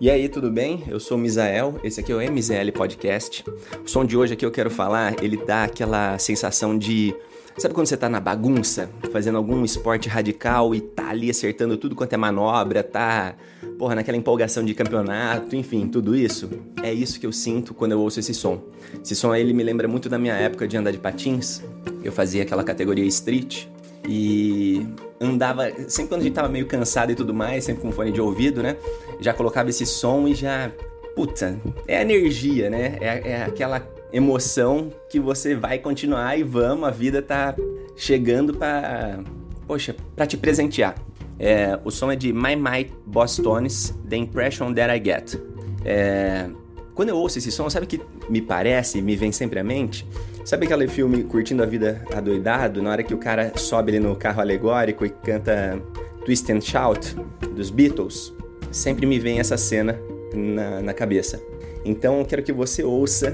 E 0.00 0.08
aí, 0.08 0.30
tudo 0.30 0.50
bem? 0.50 0.82
Eu 0.88 0.98
sou 0.98 1.18
o 1.18 1.20
Misael, 1.20 1.78
esse 1.84 2.00
aqui 2.00 2.10
é 2.10 2.14
o 2.14 2.32
MZL 2.32 2.72
Podcast. 2.72 3.44
O 3.84 3.86
som 3.86 4.02
de 4.02 4.16
hoje 4.16 4.32
aqui 4.32 4.46
eu 4.46 4.50
quero 4.50 4.70
falar, 4.70 5.22
ele 5.22 5.36
dá 5.36 5.64
aquela 5.64 6.18
sensação 6.18 6.78
de. 6.78 7.14
Sabe 7.58 7.74
quando 7.74 7.86
você 7.86 7.98
tá 7.98 8.08
na 8.08 8.18
bagunça, 8.18 8.88
fazendo 9.12 9.36
algum 9.36 9.62
esporte 9.62 10.08
radical 10.08 10.74
e 10.74 10.80
tá 10.80 11.10
ali 11.10 11.28
acertando 11.28 11.76
tudo 11.76 11.94
quanto 11.94 12.14
é 12.14 12.16
manobra, 12.16 12.82
tá, 12.82 13.34
porra, 13.78 13.94
naquela 13.94 14.16
empolgação 14.16 14.64
de 14.64 14.72
campeonato, 14.72 15.54
enfim, 15.54 15.86
tudo 15.86 16.16
isso? 16.16 16.48
É 16.82 16.90
isso 16.90 17.20
que 17.20 17.26
eu 17.26 17.32
sinto 17.32 17.74
quando 17.74 17.92
eu 17.92 18.00
ouço 18.00 18.20
esse 18.20 18.32
som. 18.32 18.58
Esse 19.04 19.14
som 19.14 19.34
ele 19.34 19.52
me 19.52 19.62
lembra 19.62 19.86
muito 19.86 20.08
da 20.08 20.18
minha 20.18 20.34
época 20.34 20.66
de 20.66 20.78
andar 20.78 20.92
de 20.92 20.98
patins. 20.98 21.62
Eu 22.02 22.10
fazia 22.10 22.42
aquela 22.42 22.64
categoria 22.64 23.04
street 23.04 23.66
e 24.12 24.84
andava, 25.20 25.70
sempre 25.86 26.08
quando 26.08 26.22
a 26.22 26.24
gente 26.24 26.34
tava 26.34 26.48
meio 26.48 26.66
cansado 26.66 27.12
e 27.12 27.14
tudo 27.14 27.32
mais, 27.32 27.62
sempre 27.62 27.82
com 27.82 27.92
fone 27.92 28.10
de 28.10 28.20
ouvido, 28.20 28.60
né? 28.60 28.76
Já 29.20 29.32
colocava 29.32 29.70
esse 29.70 29.86
som 29.86 30.26
e 30.26 30.34
já. 30.34 30.72
Puta, 31.14 31.56
é 31.86 32.02
energia, 32.02 32.68
né? 32.68 32.98
É, 33.00 33.30
é 33.30 33.42
aquela 33.44 33.88
emoção 34.12 34.92
que 35.08 35.20
você 35.20 35.54
vai 35.54 35.78
continuar 35.78 36.36
e 36.36 36.42
vamos, 36.42 36.88
a 36.88 36.90
vida 36.90 37.22
tá 37.22 37.54
chegando 37.96 38.52
pra. 38.52 39.20
Poxa, 39.64 39.94
pra 40.16 40.26
te 40.26 40.36
presentear. 40.36 40.96
É, 41.38 41.78
o 41.84 41.90
som 41.92 42.10
é 42.10 42.16
de 42.16 42.32
My 42.32 42.56
Might 42.56 42.92
Boss 43.06 43.36
Tones, 43.36 43.94
The 44.08 44.16
Impression 44.16 44.74
That 44.74 44.92
I 44.92 45.04
Get. 45.04 45.40
É, 45.84 46.50
quando 47.00 47.08
eu 47.08 47.16
ouço 47.16 47.38
esse 47.38 47.50
som, 47.50 47.70
sabe 47.70 47.86
que 47.86 47.98
me 48.28 48.42
parece, 48.42 49.00
me 49.00 49.16
vem 49.16 49.32
sempre 49.32 49.58
à 49.58 49.64
mente? 49.64 50.06
Sabe 50.44 50.66
aquele 50.66 50.86
filme 50.86 51.24
Curtindo 51.24 51.62
a 51.62 51.66
Vida 51.66 52.04
Adoidado, 52.14 52.82
na 52.82 52.90
hora 52.90 53.02
que 53.02 53.14
o 53.14 53.16
cara 53.16 53.56
sobe 53.56 53.92
ali 53.92 53.98
no 53.98 54.14
carro 54.14 54.42
alegórico 54.42 55.06
e 55.06 55.08
canta 55.08 55.80
Twist 56.26 56.52
and 56.52 56.60
Shout 56.60 57.16
dos 57.56 57.70
Beatles? 57.70 58.34
Sempre 58.70 59.06
me 59.06 59.18
vem 59.18 59.40
essa 59.40 59.56
cena 59.56 59.98
na, 60.34 60.82
na 60.82 60.92
cabeça. 60.92 61.42
Então 61.86 62.18
eu 62.18 62.26
quero 62.26 62.42
que 62.42 62.52
você 62.52 62.84
ouça 62.84 63.32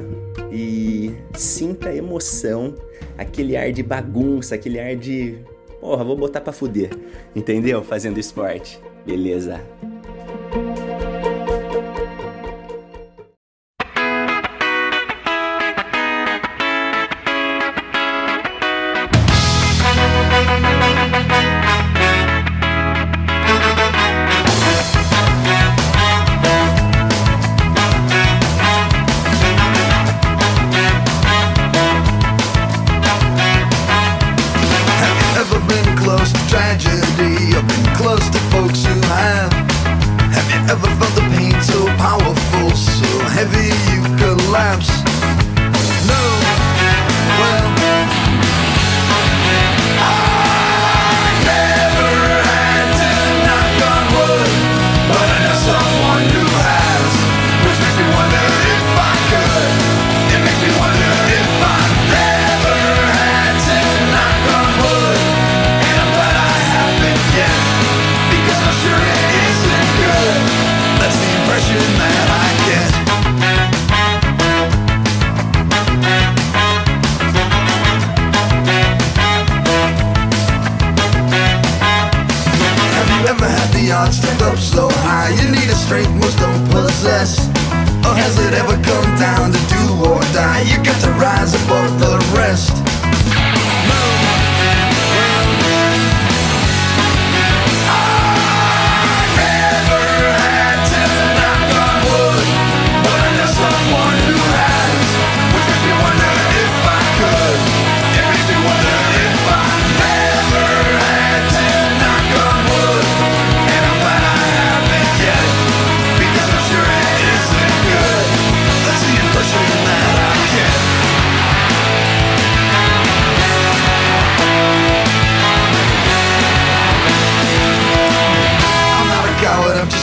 e 0.52 1.16
sinta 1.34 1.88
a 1.88 1.96
emoção, 1.96 2.72
aquele 3.18 3.56
ar 3.56 3.72
de 3.72 3.82
bagunça, 3.82 4.54
aquele 4.54 4.78
ar 4.78 4.94
de. 4.94 5.40
Porra, 5.80 6.04
vou 6.04 6.16
botar 6.16 6.40
pra 6.40 6.52
fuder. 6.52 6.90
Entendeu? 7.34 7.82
Fazendo 7.82 8.20
esporte. 8.20 8.78
Beleza. 9.04 9.60
So 84.58 84.88
high. 85.04 85.30
You 85.30 85.50
need 85.50 85.68
a 85.68 85.74
strength 85.74 86.10
most 86.20 86.38
don't 86.38 86.64
possess. 86.70 87.48
Or 88.06 88.14
has 88.14 88.38
it 88.38 88.54
ever 88.54 88.76
come 88.82 89.08
down 89.18 89.52
to 89.52 89.60
do 89.68 89.84
or 90.06 90.20
die? 90.32 90.62
You 90.62 90.76
got 90.84 91.00
to 91.02 91.10
rise 91.18 91.54
above 91.64 91.98
the 92.00 92.15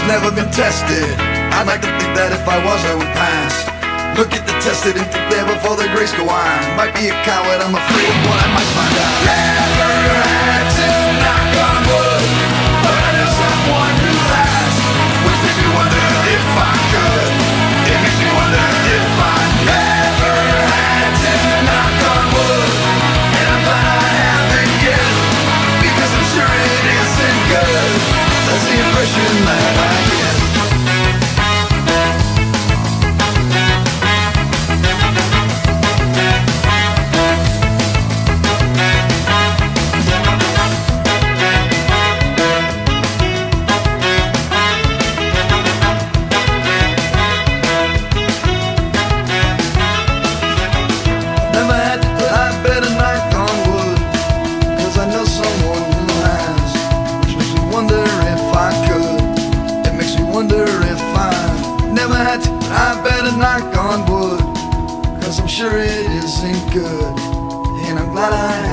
never 0.08 0.30
been 0.30 0.52
tested. 0.52 1.10
I'd 1.58 1.66
like 1.66 1.82
to 1.82 1.90
think 1.98 2.14
that 2.14 2.30
if 2.30 2.46
I 2.46 2.62
was, 2.62 2.78
I 2.86 2.94
would 2.94 3.10
pass. 3.18 3.66
Look 4.18 4.30
at 4.38 4.46
the 4.46 4.54
tested 4.62 4.94
and 4.94 5.08
think 5.10 5.26
there 5.34 5.46
before 5.50 5.76
the 5.76 5.90
grace 5.98 6.14
go 6.14 6.30
on. 6.30 6.60
Might 6.78 6.94
be 6.94 7.10
a 7.10 7.16
coward, 7.26 7.58
I'm 7.58 7.74
afraid 7.74 8.06
of 8.06 8.23
sure 65.54 65.78
it 65.78 66.10
isn't 66.24 66.74
good. 66.74 67.20
And 67.86 68.00
I'm 68.00 68.12
glad 68.12 68.34
I 68.34 68.52
haven't 68.52 68.73